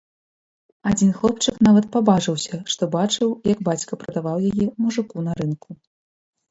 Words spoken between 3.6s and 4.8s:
бацька прадаваў яе